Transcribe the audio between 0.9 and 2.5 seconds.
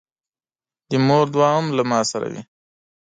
مور دعا هم له ما سره وي.